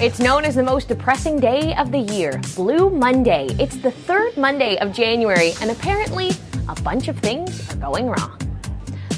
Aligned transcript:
It's 0.00 0.18
known 0.18 0.44
as 0.44 0.56
the 0.56 0.62
most 0.62 0.88
depressing 0.88 1.38
day 1.38 1.72
of 1.76 1.92
the 1.92 2.00
year, 2.00 2.40
Blue 2.56 2.90
Monday. 2.90 3.46
It's 3.60 3.76
the 3.76 3.92
third 3.92 4.36
Monday 4.36 4.76
of 4.78 4.92
January, 4.92 5.52
and 5.60 5.70
apparently, 5.70 6.32
a 6.68 6.74
bunch 6.82 7.06
of 7.06 7.16
things 7.20 7.72
are 7.72 7.76
going 7.76 8.08
wrong. 8.08 8.36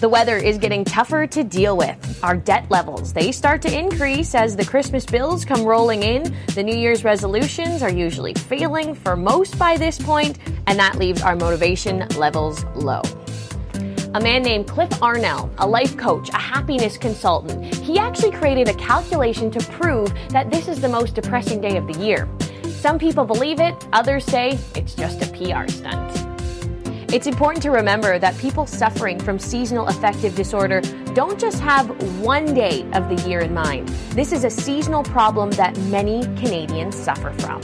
The 0.00 0.08
weather 0.10 0.36
is 0.36 0.58
getting 0.58 0.84
tougher 0.84 1.26
to 1.28 1.42
deal 1.42 1.78
with. 1.78 2.22
Our 2.22 2.36
debt 2.36 2.70
levels, 2.70 3.14
they 3.14 3.32
start 3.32 3.62
to 3.62 3.74
increase 3.74 4.34
as 4.34 4.54
the 4.54 4.66
Christmas 4.66 5.06
bills 5.06 5.46
come 5.46 5.64
rolling 5.64 6.02
in. 6.02 6.36
The 6.54 6.62
New 6.62 6.76
Year's 6.76 7.04
resolutions 7.04 7.82
are 7.82 7.90
usually 7.90 8.34
failing 8.34 8.94
for 8.94 9.16
most 9.16 9.58
by 9.58 9.78
this 9.78 9.98
point, 9.98 10.38
and 10.66 10.78
that 10.78 10.96
leaves 10.96 11.22
our 11.22 11.36
motivation 11.36 12.06
levels 12.18 12.64
low 12.74 13.00
a 14.16 14.20
man 14.20 14.42
named 14.42 14.66
Cliff 14.66 14.88
Arnall, 15.00 15.52
a 15.58 15.66
life 15.66 15.94
coach, 15.98 16.30
a 16.30 16.38
happiness 16.38 16.96
consultant. 16.96 17.62
He 17.74 17.98
actually 17.98 18.30
created 18.30 18.66
a 18.66 18.72
calculation 18.76 19.50
to 19.50 19.60
prove 19.72 20.10
that 20.30 20.50
this 20.50 20.68
is 20.68 20.80
the 20.80 20.88
most 20.88 21.14
depressing 21.14 21.60
day 21.60 21.76
of 21.76 21.86
the 21.86 22.02
year. 22.02 22.26
Some 22.64 22.98
people 22.98 23.26
believe 23.26 23.60
it, 23.60 23.74
others 23.92 24.24
say 24.24 24.58
it's 24.74 24.94
just 24.94 25.20
a 25.20 25.26
PR 25.32 25.70
stunt. 25.70 27.12
It's 27.12 27.26
important 27.26 27.62
to 27.64 27.70
remember 27.70 28.18
that 28.18 28.38
people 28.38 28.66
suffering 28.66 29.18
from 29.18 29.38
seasonal 29.38 29.86
affective 29.88 30.34
disorder 30.34 30.80
don't 31.12 31.38
just 31.38 31.60
have 31.60 31.86
one 32.22 32.54
day 32.54 32.88
of 32.94 33.10
the 33.10 33.22
year 33.28 33.40
in 33.40 33.52
mind. 33.52 33.86
This 34.12 34.32
is 34.32 34.44
a 34.44 34.50
seasonal 34.50 35.02
problem 35.02 35.50
that 35.52 35.76
many 35.90 36.22
Canadians 36.40 36.96
suffer 36.96 37.32
from. 37.32 37.60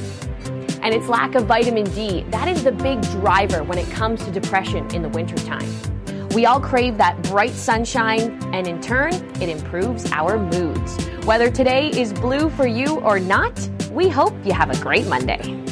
And 0.82 0.94
it's 0.94 1.08
lack 1.08 1.34
of 1.34 1.46
vitamin 1.46 1.84
D. 1.94 2.24
That 2.24 2.46
is 2.46 2.62
the 2.62 2.72
big 2.72 3.00
driver 3.04 3.64
when 3.64 3.78
it 3.78 3.90
comes 3.90 4.22
to 4.26 4.30
depression 4.30 4.94
in 4.94 5.00
the 5.00 5.08
wintertime. 5.08 5.91
We 6.34 6.46
all 6.46 6.60
crave 6.60 6.96
that 6.96 7.22
bright 7.24 7.52
sunshine, 7.52 8.42
and 8.54 8.66
in 8.66 8.80
turn, 8.80 9.12
it 9.42 9.50
improves 9.50 10.10
our 10.12 10.38
moods. 10.38 10.96
Whether 11.26 11.50
today 11.50 11.90
is 11.90 12.14
blue 12.14 12.48
for 12.48 12.66
you 12.66 13.00
or 13.00 13.20
not, 13.20 13.68
we 13.90 14.08
hope 14.08 14.32
you 14.42 14.54
have 14.54 14.70
a 14.70 14.82
great 14.82 15.06
Monday. 15.06 15.62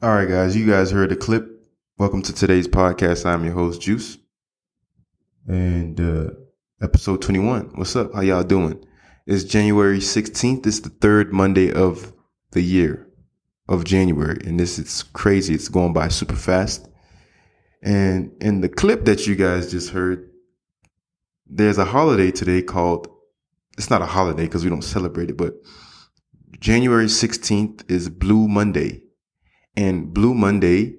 All 0.00 0.14
right, 0.14 0.28
guys, 0.28 0.56
you 0.56 0.70
guys 0.70 0.92
heard 0.92 1.10
the 1.10 1.16
clip. 1.16 1.48
Welcome 1.98 2.22
to 2.22 2.32
today's 2.32 2.68
podcast. 2.68 3.26
I'm 3.26 3.44
your 3.44 3.54
host, 3.54 3.80
Juice. 3.80 4.18
And 5.48 6.00
uh, 6.00 6.30
episode 6.80 7.20
21. 7.20 7.72
What's 7.74 7.96
up? 7.96 8.14
How 8.14 8.20
y'all 8.20 8.44
doing? 8.44 8.84
It's 9.26 9.42
January 9.42 9.98
16th. 9.98 10.64
It's 10.64 10.78
the 10.78 10.90
third 10.90 11.32
Monday 11.32 11.72
of 11.72 12.12
the 12.52 12.62
year 12.62 13.08
of 13.68 13.84
January. 13.84 14.38
And 14.46 14.60
this 14.60 14.78
is 14.78 15.02
crazy. 15.02 15.54
It's 15.54 15.68
going 15.68 15.92
by 15.92 16.06
super 16.06 16.36
fast. 16.36 16.88
And 17.82 18.32
in 18.40 18.60
the 18.60 18.68
clip 18.68 19.04
that 19.06 19.26
you 19.26 19.34
guys 19.34 19.70
just 19.70 19.90
heard, 19.90 20.30
there's 21.46 21.78
a 21.78 21.84
holiday 21.84 22.30
today 22.30 22.62
called, 22.62 23.08
it's 23.76 23.90
not 23.90 24.02
a 24.02 24.06
holiday 24.06 24.44
because 24.44 24.64
we 24.64 24.70
don't 24.70 24.82
celebrate 24.82 25.30
it, 25.30 25.36
but 25.36 25.54
January 26.60 27.06
16th 27.06 27.90
is 27.90 28.08
Blue 28.08 28.46
Monday. 28.46 29.02
And 29.76 30.14
Blue 30.14 30.32
Monday 30.32 30.94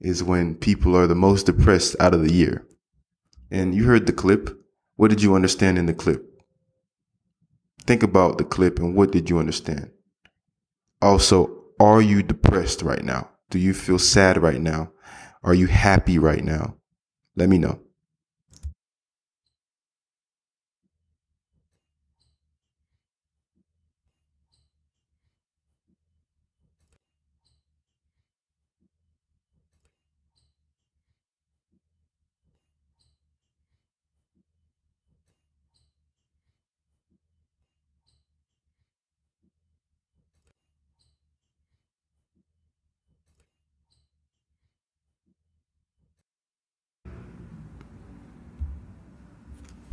is 0.00 0.22
when 0.22 0.56
people 0.56 0.94
are 0.94 1.06
the 1.06 1.14
most 1.14 1.46
depressed 1.46 1.96
out 1.98 2.12
of 2.12 2.22
the 2.22 2.32
year. 2.32 2.66
And 3.50 3.74
you 3.74 3.84
heard 3.84 4.06
the 4.06 4.12
clip. 4.12 4.50
What 4.96 5.08
did 5.08 5.22
you 5.22 5.34
understand 5.34 5.78
in 5.78 5.86
the 5.86 5.94
clip? 5.94 6.22
Think 7.86 8.02
about 8.02 8.36
the 8.36 8.44
clip 8.44 8.78
and 8.78 8.94
what 8.94 9.12
did 9.12 9.30
you 9.30 9.38
understand? 9.38 9.90
Also, 11.00 11.64
are 11.78 12.02
you 12.02 12.22
depressed 12.22 12.82
right 12.82 13.04
now? 13.04 13.30
Do 13.48 13.58
you 13.58 13.72
feel 13.72 13.98
sad 13.98 14.42
right 14.42 14.60
now? 14.60 14.92
Are 15.46 15.54
you 15.54 15.68
happy 15.68 16.18
right 16.18 16.42
now? 16.42 16.74
Let 17.36 17.48
me 17.48 17.56
know. 17.56 17.85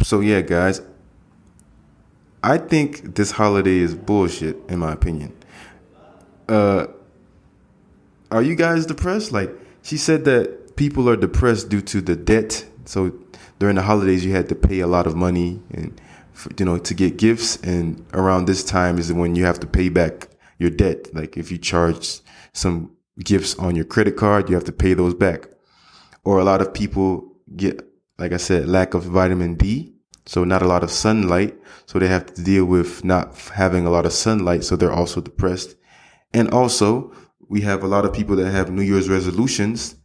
So 0.03 0.19
yeah, 0.19 0.41
guys, 0.41 0.81
I 2.44 2.58
think 2.58 3.16
this 3.16 3.31
holiday 3.31 3.78
is 3.78 3.96
bullshit 3.96 4.58
in 4.68 4.80
my 4.80 4.91
opinion. 4.91 5.34
Uh 6.50 6.88
are 8.30 8.42
you 8.42 8.56
guys 8.56 8.86
depressed? 8.86 9.31
Like 9.31 9.52
she 9.81 9.96
said 9.96 10.25
that 10.25 10.75
people 10.75 11.08
are 11.09 11.16
depressed 11.16 11.69
due 11.69 11.81
to 11.81 12.02
the 12.02 12.16
debt. 12.16 12.66
So 12.86 13.13
during 13.59 13.75
the 13.75 13.81
holidays 13.84 14.25
you 14.25 14.34
had 14.34 14.50
to 14.50 14.56
pay 14.56 14.81
a 14.81 14.88
lot 14.88 15.08
of 15.08 15.16
money 15.16 15.62
and 15.72 16.00
you 16.59 16.66
know 16.66 16.78
to 16.80 16.94
get 16.94 17.18
gifts 17.18 17.56
and 17.58 18.06
around 18.13 18.46
this 18.46 18.63
time 18.63 18.97
is 18.97 19.13
when 19.13 19.36
you 19.36 19.46
have 19.46 19.59
to 19.62 19.68
pay 19.68 19.88
back 19.88 20.28
your 20.59 20.69
debt. 20.69 21.16
Like 21.16 21.38
if 21.38 21.50
you 21.50 21.58
charge 21.58 22.19
some 22.52 22.92
gifts 23.24 23.56
on 23.56 23.75
your 23.75 23.86
credit 23.86 24.18
card, 24.18 24.50
you 24.50 24.56
have 24.56 24.66
to 24.66 24.74
pay 24.74 24.96
those 24.96 25.13
back. 25.13 25.47
Or 26.25 26.40
a 26.40 26.44
lot 26.44 26.62
of 26.62 26.74
people 26.74 27.31
get 27.56 27.88
like 28.18 28.34
I 28.34 28.38
said, 28.38 28.68
lack 28.68 28.94
of 28.94 29.03
vitamin 29.03 29.56
D 29.56 29.93
so 30.25 30.44
not 30.44 30.61
a 30.61 30.67
lot 30.67 30.84
of 30.84 30.91
sunlight. 30.91 31.57
So 31.85 32.00
they 32.00 32.07
have 32.07 32.25
to 32.28 32.44
deal 32.44 32.66
with 32.66 33.03
not 33.03 33.38
having 33.50 33.85
a 33.85 33.89
lot 33.89 34.06
of 34.06 34.13
sunlight. 34.13 34.63
So 34.63 34.75
they're 34.75 34.91
also 34.91 35.22
depressed. 35.22 35.75
And 36.34 36.50
also 36.51 37.13
we 37.50 37.61
have 37.61 37.84
a 37.84 37.88
lot 37.88 38.06
of 38.06 38.13
people 38.13 38.35
that 38.38 38.51
have 38.51 38.72
New 38.72 38.81
Year's 38.81 39.09
resolutions. 39.09 39.95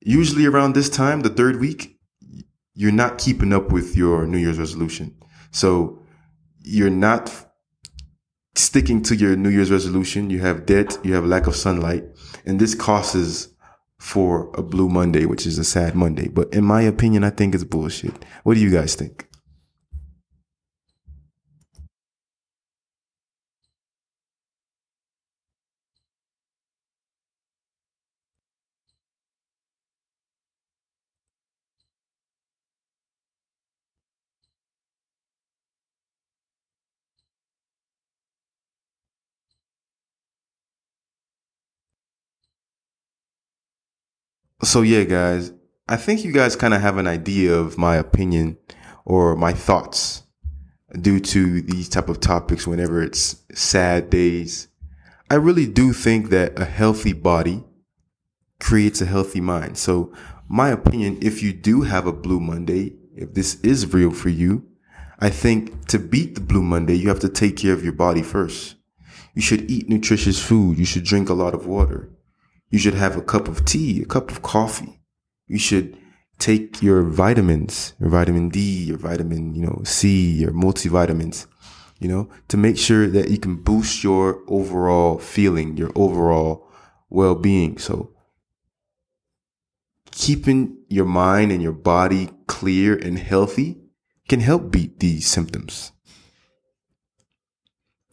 Usually 0.00 0.46
around 0.46 0.74
this 0.74 0.90
time, 0.90 1.20
the 1.20 1.30
third 1.30 1.60
week, 1.60 1.98
you're 2.74 2.92
not 2.92 3.18
keeping 3.18 3.52
up 3.52 3.70
with 3.70 3.96
your 3.96 4.26
New 4.26 4.38
Year's 4.38 4.58
resolution. 4.58 5.16
So 5.52 6.02
you're 6.60 6.90
not 6.90 7.32
sticking 8.56 9.02
to 9.04 9.14
your 9.14 9.36
New 9.36 9.50
Year's 9.50 9.70
resolution. 9.70 10.30
You 10.30 10.40
have 10.40 10.66
debt. 10.66 10.98
You 11.04 11.14
have 11.14 11.24
lack 11.24 11.46
of 11.46 11.54
sunlight. 11.54 12.04
And 12.44 12.60
this 12.60 12.74
causes 12.74 13.54
for 13.98 14.50
a 14.54 14.62
blue 14.62 14.88
Monday, 14.88 15.24
which 15.24 15.46
is 15.46 15.58
a 15.58 15.64
sad 15.64 15.94
Monday. 15.94 16.28
But 16.28 16.52
in 16.52 16.64
my 16.64 16.82
opinion, 16.82 17.24
I 17.24 17.30
think 17.30 17.54
it's 17.54 17.64
bullshit. 17.64 18.24
What 18.42 18.54
do 18.54 18.60
you 18.60 18.70
guys 18.70 18.96
think? 18.96 19.28
So 44.64 44.80
yeah, 44.80 45.04
guys, 45.04 45.52
I 45.88 45.96
think 45.96 46.24
you 46.24 46.32
guys 46.32 46.56
kind 46.56 46.72
of 46.72 46.80
have 46.80 46.96
an 46.96 47.06
idea 47.06 47.54
of 47.54 47.76
my 47.76 47.96
opinion 47.96 48.56
or 49.04 49.36
my 49.36 49.52
thoughts 49.52 50.22
due 51.00 51.20
to 51.20 51.60
these 51.60 51.88
type 51.88 52.08
of 52.08 52.18
topics 52.20 52.66
whenever 52.66 53.02
it's 53.02 53.42
sad 53.52 54.08
days. 54.08 54.68
I 55.30 55.34
really 55.34 55.66
do 55.66 55.92
think 55.92 56.30
that 56.30 56.58
a 56.58 56.64
healthy 56.64 57.12
body 57.12 57.62
creates 58.58 59.02
a 59.02 59.06
healthy 59.06 59.40
mind. 59.40 59.76
So 59.76 60.14
my 60.48 60.70
opinion, 60.70 61.18
if 61.20 61.42
you 61.42 61.52
do 61.52 61.82
have 61.82 62.06
a 62.06 62.12
blue 62.12 62.40
Monday, 62.40 62.94
if 63.14 63.34
this 63.34 63.60
is 63.60 63.92
real 63.92 64.12
for 64.12 64.30
you, 64.30 64.66
I 65.18 65.28
think 65.28 65.88
to 65.88 65.98
beat 65.98 66.36
the 66.36 66.40
blue 66.40 66.62
Monday, 66.62 66.94
you 66.94 67.08
have 67.08 67.20
to 67.20 67.28
take 67.28 67.58
care 67.58 67.74
of 67.74 67.84
your 67.84 67.92
body 67.92 68.22
first. 68.22 68.76
You 69.34 69.42
should 69.42 69.70
eat 69.70 69.90
nutritious 69.90 70.40
food. 70.42 70.78
You 70.78 70.86
should 70.86 71.04
drink 71.04 71.28
a 71.28 71.34
lot 71.34 71.54
of 71.54 71.66
water. 71.66 72.13
You 72.74 72.80
should 72.80 72.94
have 72.94 73.16
a 73.16 73.22
cup 73.22 73.46
of 73.46 73.64
tea, 73.64 74.02
a 74.02 74.04
cup 74.04 74.32
of 74.32 74.42
coffee. 74.42 74.98
You 75.46 75.60
should 75.60 75.96
take 76.40 76.82
your 76.82 77.04
vitamins, 77.04 77.94
your 78.00 78.10
vitamin 78.10 78.48
D, 78.48 78.58
your 78.58 78.98
vitamin, 78.98 79.54
you 79.54 79.64
know, 79.64 79.82
C, 79.84 80.32
your 80.32 80.50
multivitamins, 80.50 81.46
you 82.00 82.08
know, 82.08 82.28
to 82.48 82.56
make 82.56 82.76
sure 82.76 83.06
that 83.06 83.30
you 83.30 83.38
can 83.38 83.62
boost 83.62 84.02
your 84.02 84.42
overall 84.48 85.18
feeling, 85.18 85.76
your 85.76 85.92
overall 85.94 86.66
well-being. 87.10 87.78
So 87.78 88.12
keeping 90.10 90.76
your 90.88 91.06
mind 91.06 91.52
and 91.52 91.62
your 91.62 91.78
body 91.94 92.30
clear 92.48 92.96
and 92.96 93.20
healthy 93.20 93.78
can 94.28 94.40
help 94.40 94.72
beat 94.72 94.98
these 94.98 95.28
symptoms. 95.28 95.92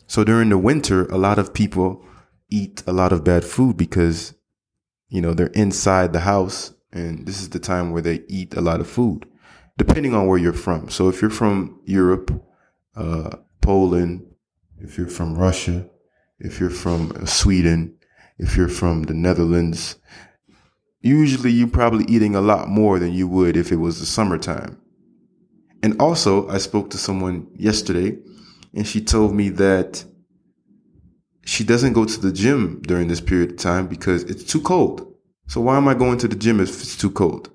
So 0.06 0.24
during 0.24 0.50
the 0.50 0.60
winter, 0.60 1.08
a 1.08 1.18
lot 1.18 1.40
of 1.40 1.52
people 1.52 2.06
eat 2.52 2.84
a 2.86 2.94
lot 2.94 3.12
of 3.12 3.24
bad 3.24 3.44
food 3.44 3.76
because 3.76 4.36
you 5.12 5.22
know, 5.22 5.34
they're 5.34 5.48
inside 5.48 6.14
the 6.14 6.22
house 6.22 6.74
and 6.94 7.28
this 7.28 7.42
is 7.42 7.50
the 7.50 7.60
time 7.60 7.92
where 7.92 8.02
they 8.02 8.24
eat 8.28 8.56
a 8.56 8.62
lot 8.62 8.80
of 8.80 8.90
food, 8.90 9.28
depending 9.78 10.16
on 10.16 10.26
where 10.26 10.38
you're 10.38 10.54
from. 10.54 10.90
So 10.90 11.10
if 11.10 11.22
you're 11.22 11.30
from 11.30 11.82
Europe, 11.86 12.32
uh, 12.96 13.38
Poland, 13.60 14.26
if 14.80 14.98
you're 14.98 15.08
from 15.08 15.38
Russia, 15.38 15.86
if 16.40 16.60
you're 16.60 16.70
from 16.70 17.28
Sweden, 17.28 17.98
if 18.40 18.56
you're 18.56 18.70
from 18.70 19.04
the 19.04 19.14
Netherlands, 19.14 19.98
usually 21.02 21.52
you're 21.52 21.68
probably 21.68 22.06
eating 22.06 22.34
a 22.34 22.42
lot 22.42 22.70
more 22.70 22.98
than 22.98 23.14
you 23.14 23.28
would 23.28 23.58
if 23.58 23.72
it 23.72 23.78
was 23.78 24.00
the 24.00 24.06
summertime. 24.06 24.82
And 25.84 26.00
also, 26.02 26.48
I 26.48 26.58
spoke 26.58 26.90
to 26.92 26.98
someone 26.98 27.48
yesterday 27.56 28.18
and 28.74 28.88
she 28.88 29.02
told 29.02 29.36
me 29.36 29.50
that 29.50 30.06
she 31.46 31.64
doesn't 31.64 31.94
go 31.94 32.06
to 32.06 32.20
the 32.20 32.32
gym 32.32 32.82
during 32.82 33.08
this 33.08 33.22
period 33.22 33.52
of 33.52 33.58
time 33.58 33.88
because 33.88 34.24
it's 34.24 34.44
too 34.44 34.62
cold. 34.62 35.14
So 35.48 35.62
why 35.62 35.78
am 35.78 35.88
I 35.88 35.94
going 35.94 36.18
to 36.20 36.28
the 36.28 36.36
gym 36.36 36.60
if 36.60 36.70
it's 36.70 36.96
too 36.96 37.12
cold? 37.12 37.50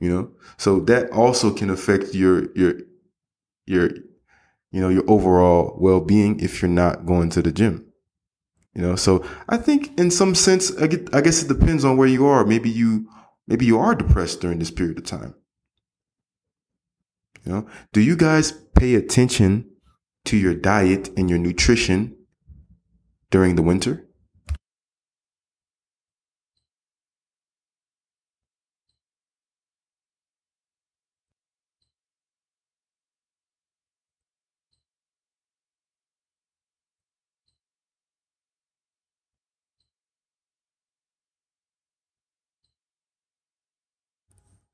You 0.00 0.10
know? 0.10 0.30
So 0.56 0.80
that 0.80 1.10
also 1.10 1.52
can 1.52 1.70
affect 1.70 2.14
your 2.14 2.52
your 2.54 2.74
your 3.66 3.90
you 4.70 4.80
know, 4.80 4.88
your 4.88 5.04
overall 5.08 5.76
well-being 5.78 6.40
if 6.40 6.60
you're 6.60 6.70
not 6.70 7.06
going 7.06 7.30
to 7.30 7.42
the 7.42 7.52
gym. 7.52 7.86
You 8.74 8.82
know, 8.82 8.96
so 8.96 9.24
I 9.48 9.56
think 9.56 9.98
in 9.98 10.10
some 10.10 10.34
sense, 10.34 10.76
I, 10.76 10.86
get, 10.86 11.14
I 11.14 11.20
guess 11.20 11.42
it 11.42 11.48
depends 11.48 11.84
on 11.84 11.96
where 11.96 12.06
you 12.06 12.26
are. 12.26 12.44
Maybe 12.44 12.70
you, 12.70 13.08
maybe 13.46 13.66
you 13.66 13.78
are 13.78 13.94
depressed 13.94 14.40
during 14.40 14.58
this 14.58 14.70
period 14.70 14.98
of 14.98 15.04
time. 15.04 15.34
You 17.44 17.52
know, 17.52 17.66
do 17.92 18.00
you 18.00 18.14
guys 18.14 18.52
pay 18.52 18.94
attention 18.94 19.70
to 20.26 20.36
your 20.36 20.54
diet 20.54 21.08
and 21.16 21.30
your 21.30 21.38
nutrition 21.38 22.14
during 23.30 23.56
the 23.56 23.62
winter? 23.62 24.08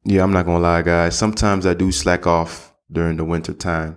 Yeah, 0.04 0.22
I'm 0.22 0.32
not 0.32 0.44
gonna 0.44 0.58
lie, 0.60 0.82
guys. 0.82 1.16
Sometimes 1.16 1.66
I 1.66 1.74
do 1.74 1.90
slack 1.90 2.26
off 2.26 2.74
during 2.92 3.16
the 3.16 3.24
winter 3.24 3.54
time. 3.54 3.96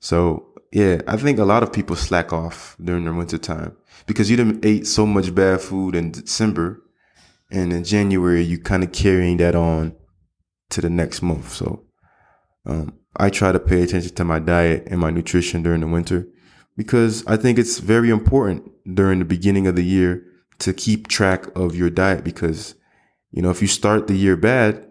So 0.00 0.51
yeah, 0.72 1.02
I 1.06 1.16
think 1.16 1.38
a 1.38 1.44
lot 1.44 1.62
of 1.62 1.72
people 1.72 1.96
slack 1.96 2.32
off 2.32 2.76
during 2.82 3.04
the 3.04 3.12
winter 3.12 3.38
time 3.38 3.76
because 4.06 4.30
you 4.30 4.36
didn't 4.36 4.64
ate 4.64 4.86
so 4.86 5.06
much 5.06 5.34
bad 5.34 5.60
food 5.60 5.94
in 5.94 6.10
December, 6.12 6.82
and 7.50 7.72
in 7.72 7.84
January 7.84 8.42
you 8.42 8.58
kind 8.58 8.82
of 8.82 8.92
carrying 8.92 9.36
that 9.38 9.54
on 9.54 9.94
to 10.70 10.80
the 10.80 10.90
next 10.90 11.22
month. 11.22 11.52
So 11.52 11.84
um, 12.64 12.98
I 13.16 13.30
try 13.30 13.52
to 13.52 13.60
pay 13.60 13.82
attention 13.82 14.14
to 14.14 14.24
my 14.24 14.38
diet 14.38 14.84
and 14.86 15.00
my 15.00 15.10
nutrition 15.10 15.62
during 15.62 15.80
the 15.80 15.86
winter 15.86 16.26
because 16.76 17.26
I 17.26 17.36
think 17.36 17.58
it's 17.58 17.78
very 17.78 18.08
important 18.08 18.70
during 18.94 19.18
the 19.18 19.24
beginning 19.26 19.66
of 19.66 19.76
the 19.76 19.84
year 19.84 20.24
to 20.60 20.72
keep 20.72 21.08
track 21.08 21.46
of 21.56 21.74
your 21.74 21.90
diet 21.90 22.24
because 22.24 22.74
you 23.30 23.42
know 23.42 23.50
if 23.50 23.60
you 23.60 23.68
start 23.68 24.06
the 24.06 24.14
year 24.14 24.36
bad 24.36 24.86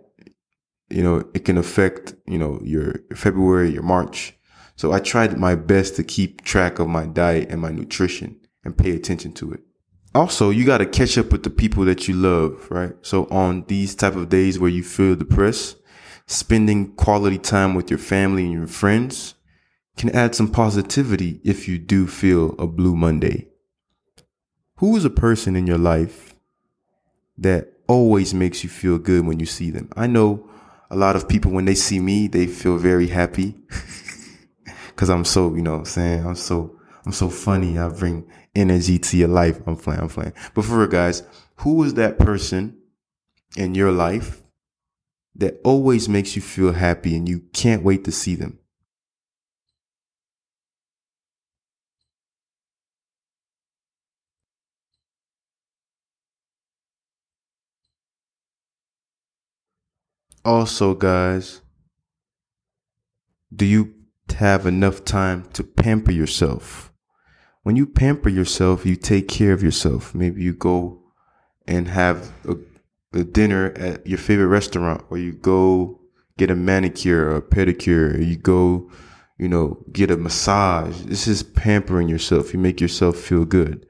you 0.91 1.03
know, 1.03 1.23
it 1.33 1.45
can 1.45 1.57
affect, 1.57 2.13
you 2.27 2.37
know, 2.37 2.59
your 2.63 2.95
February, 3.15 3.71
your 3.71 3.83
March. 3.83 4.33
So 4.75 4.91
I 4.91 4.99
tried 4.99 5.37
my 5.37 5.55
best 5.55 5.95
to 5.97 6.03
keep 6.03 6.43
track 6.43 6.79
of 6.79 6.87
my 6.87 7.05
diet 7.05 7.49
and 7.49 7.61
my 7.61 7.71
nutrition 7.71 8.39
and 8.63 8.77
pay 8.77 8.91
attention 8.91 9.33
to 9.33 9.51
it. 9.53 9.61
Also, 10.13 10.49
you 10.49 10.65
got 10.65 10.79
to 10.79 10.85
catch 10.85 11.17
up 11.17 11.31
with 11.31 11.43
the 11.43 11.49
people 11.49 11.85
that 11.85 12.07
you 12.07 12.13
love, 12.13 12.69
right? 12.69 12.93
So 13.01 13.25
on 13.27 13.63
these 13.67 13.95
type 13.95 14.15
of 14.15 14.29
days 14.29 14.59
where 14.59 14.69
you 14.69 14.83
feel 14.83 15.15
depressed, 15.15 15.77
spending 16.27 16.93
quality 16.95 17.37
time 17.37 17.75
with 17.75 17.89
your 17.89 17.99
family 17.99 18.43
and 18.43 18.53
your 18.53 18.67
friends 18.67 19.35
can 19.97 20.09
add 20.09 20.35
some 20.35 20.49
positivity 20.49 21.39
if 21.43 21.67
you 21.67 21.77
do 21.77 22.07
feel 22.07 22.55
a 22.59 22.67
blue 22.67 22.95
Monday. 22.95 23.47
Who 24.77 24.97
is 24.97 25.05
a 25.05 25.09
person 25.09 25.55
in 25.55 25.67
your 25.67 25.77
life 25.77 26.35
that 27.37 27.73
always 27.87 28.33
makes 28.33 28.63
you 28.63 28.69
feel 28.69 28.97
good 28.97 29.25
when 29.25 29.39
you 29.39 29.45
see 29.45 29.69
them? 29.69 29.89
I 29.95 30.07
know 30.07 30.49
a 30.89 30.95
lot 30.95 31.15
of 31.15 31.29
people 31.29 31.51
when 31.51 31.65
they 31.65 31.75
see 31.75 31.99
me, 31.99 32.27
they 32.27 32.47
feel 32.47 32.77
very 32.77 33.07
happy 33.07 33.55
because 35.01 35.09
I'm 35.09 35.25
so, 35.25 35.55
you 35.55 35.63
know, 35.63 35.73
I'm 35.73 35.85
saying 35.85 36.23
I'm 36.27 36.35
so, 36.35 36.79
I'm 37.07 37.11
so 37.11 37.27
funny. 37.27 37.79
I 37.79 37.89
bring 37.89 38.23
energy 38.53 38.99
to 38.99 39.17
your 39.17 39.29
life. 39.29 39.59
I'm 39.65 39.75
playing, 39.75 39.99
I'm 39.99 40.09
playing. 40.09 40.33
But 40.53 40.63
for 40.63 40.77
real, 40.77 40.87
guys, 40.89 41.23
who 41.55 41.83
is 41.83 41.95
that 41.95 42.19
person 42.19 42.77
in 43.57 43.73
your 43.73 43.91
life 43.91 44.43
that 45.33 45.59
always 45.63 46.07
makes 46.07 46.35
you 46.35 46.43
feel 46.43 46.73
happy 46.73 47.15
and 47.17 47.27
you 47.27 47.39
can't 47.51 47.81
wait 47.81 48.03
to 48.03 48.11
see 48.11 48.35
them? 48.35 48.59
Also, 60.45 60.93
guys, 60.93 61.61
do 63.51 63.65
you 63.65 64.00
have 64.33 64.65
enough 64.65 65.03
time 65.05 65.45
to 65.53 65.63
pamper 65.63 66.11
yourself? 66.11 66.91
When 67.63 67.75
you 67.75 67.85
pamper 67.85 68.29
yourself, 68.29 68.85
you 68.85 68.95
take 68.95 69.27
care 69.27 69.53
of 69.53 69.61
yourself. 69.61 70.15
Maybe 70.15 70.41
you 70.41 70.53
go 70.53 71.03
and 71.67 71.87
have 71.87 72.33
a, 72.47 72.55
a 73.17 73.23
dinner 73.23 73.71
at 73.75 74.05
your 74.07 74.17
favorite 74.17 74.47
restaurant, 74.47 75.05
or 75.09 75.17
you 75.17 75.33
go 75.33 75.99
get 76.37 76.49
a 76.49 76.55
manicure 76.55 77.29
or 77.29 77.35
a 77.35 77.41
pedicure, 77.41 78.15
or 78.15 78.21
you 78.21 78.35
go, 78.35 78.89
you 79.37 79.47
know, 79.47 79.83
get 79.91 80.09
a 80.09 80.17
massage. 80.17 81.01
This 81.01 81.27
is 81.27 81.43
pampering 81.43 82.07
yourself. 82.07 82.53
You 82.53 82.59
make 82.59 82.81
yourself 82.81 83.17
feel 83.17 83.45
good. 83.45 83.85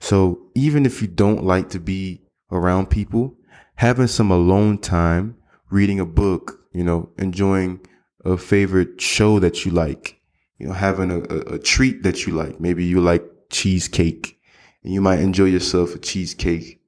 So 0.00 0.50
even 0.54 0.84
if 0.84 1.00
you 1.00 1.08
don't 1.08 1.44
like 1.44 1.70
to 1.70 1.80
be 1.80 2.22
around 2.52 2.90
people, 2.90 3.36
having 3.76 4.06
some 4.06 4.30
alone 4.30 4.78
time 4.78 5.36
reading 5.70 5.98
a 5.98 6.06
book, 6.06 6.60
you 6.72 6.84
know, 6.84 7.08
enjoying 7.18 7.80
a 8.24 8.36
favorite 8.36 9.00
show 9.00 9.38
that 9.38 9.64
you 9.64 9.70
like, 9.70 10.20
you 10.58 10.66
know, 10.66 10.72
having 10.72 11.10
a, 11.10 11.20
a, 11.20 11.54
a 11.54 11.58
treat 11.58 12.02
that 12.02 12.26
you 12.26 12.32
like. 12.32 12.60
Maybe 12.60 12.84
you 12.84 13.00
like 13.00 13.24
cheesecake 13.50 14.40
and 14.82 14.92
you 14.92 15.00
might 15.00 15.20
enjoy 15.20 15.44
yourself 15.44 15.94
a 15.94 15.98
cheesecake, 15.98 16.80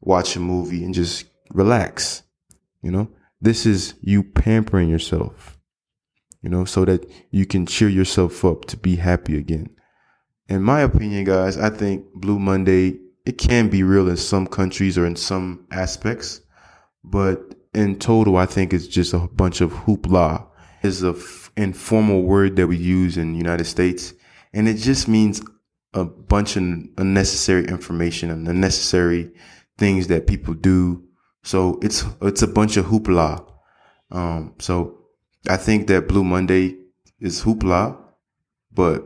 watch 0.00 0.36
a 0.36 0.40
movie 0.40 0.84
and 0.84 0.94
just 0.94 1.26
relax. 1.52 2.22
You 2.82 2.90
know, 2.90 3.10
this 3.40 3.66
is 3.66 3.94
you 4.00 4.22
pampering 4.22 4.88
yourself, 4.88 5.58
you 6.42 6.48
know, 6.48 6.64
so 6.64 6.84
that 6.84 7.10
you 7.30 7.46
can 7.46 7.66
cheer 7.66 7.88
yourself 7.88 8.44
up 8.44 8.64
to 8.66 8.76
be 8.76 8.96
happy 8.96 9.36
again. 9.36 9.70
In 10.48 10.62
my 10.62 10.80
opinion, 10.80 11.24
guys, 11.24 11.56
I 11.56 11.70
think 11.70 12.06
Blue 12.14 12.38
Monday, 12.38 12.98
it 13.24 13.38
can 13.38 13.68
be 13.68 13.82
real 13.82 14.08
in 14.08 14.16
some 14.16 14.46
countries 14.46 14.98
or 14.98 15.06
in 15.06 15.14
some 15.14 15.66
aspects, 15.70 16.40
but 17.04 17.54
in 17.74 17.98
total, 17.98 18.36
I 18.36 18.46
think 18.46 18.72
it's 18.72 18.88
just 18.88 19.12
a 19.14 19.18
bunch 19.18 19.60
of 19.60 19.72
hoopla. 19.72 20.46
Is 20.82 21.02
a 21.02 21.10
f- 21.10 21.50
informal 21.56 22.22
word 22.22 22.56
that 22.56 22.66
we 22.66 22.76
use 22.76 23.16
in 23.16 23.32
the 23.32 23.38
United 23.38 23.64
States, 23.64 24.14
and 24.52 24.66
it 24.66 24.74
just 24.74 25.08
means 25.08 25.42
a 25.92 26.04
bunch 26.04 26.56
of 26.56 26.62
unnecessary 26.96 27.66
information 27.66 28.30
and 28.30 28.48
unnecessary 28.48 29.30
things 29.76 30.06
that 30.06 30.26
people 30.26 30.54
do. 30.54 31.04
So 31.42 31.78
it's 31.82 32.04
it's 32.22 32.42
a 32.42 32.46
bunch 32.46 32.76
of 32.76 32.86
hoopla. 32.86 33.46
Um, 34.10 34.54
so 34.58 34.98
I 35.48 35.56
think 35.56 35.86
that 35.88 36.08
Blue 36.08 36.24
Monday 36.24 36.76
is 37.18 37.42
hoopla, 37.42 37.96
but 38.72 39.04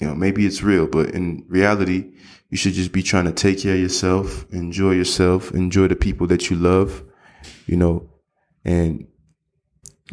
you 0.00 0.06
know 0.06 0.14
maybe 0.14 0.46
it's 0.46 0.62
real. 0.62 0.86
But 0.86 1.10
in 1.10 1.44
reality, 1.48 2.12
you 2.50 2.56
should 2.56 2.74
just 2.74 2.92
be 2.92 3.02
trying 3.02 3.24
to 3.26 3.32
take 3.32 3.60
care 3.60 3.74
of 3.74 3.80
yourself, 3.80 4.46
enjoy 4.50 4.92
yourself, 4.92 5.52
enjoy 5.52 5.88
the 5.88 5.96
people 5.96 6.26
that 6.28 6.50
you 6.50 6.56
love, 6.56 7.02
you 7.66 7.76
know, 7.76 8.08
and 8.64 9.06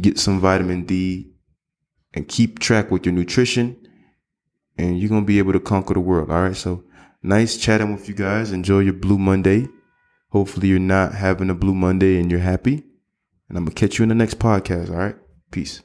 get 0.02 0.20
some 0.20 0.40
vitamin 0.40 0.86
D 0.86 1.32
and 2.14 2.28
keep 2.28 2.60
track 2.60 2.92
with 2.92 3.06
your 3.06 3.14
nutrition 3.14 3.78
and 4.78 5.00
you're 5.00 5.10
to 5.22 5.26
be 5.26 5.40
able 5.40 5.54
to 5.54 5.60
conquer 5.60 5.94
the 5.94 6.00
world. 6.00 6.30
All 6.30 6.44
right. 6.44 6.56
So 6.56 6.84
nice 7.24 7.58
chatting 7.58 7.94
with 7.94 8.08
you 8.08 8.16
guys. 8.16 8.52
Enjoy 8.52 8.80
your 8.80 8.94
Blue 8.94 9.18
Monday. 9.18 9.68
Hopefully 10.30 10.70
you're 10.70 10.80
not 10.80 11.14
having 11.14 11.50
a 11.50 11.56
Blue 11.56 11.76
Monday 11.76 12.20
and 12.20 12.30
you're 12.30 12.40
happy. 12.42 12.84
And 13.48 13.58
I'm 13.58 13.66
to 13.66 13.74
catch 13.74 14.00
you 14.00 14.04
in 14.04 14.10
the 14.10 14.16
next 14.16 14.40
podcast. 14.40 14.90
All 14.90 14.98
right. 14.98 15.16
Peace. 15.52 15.82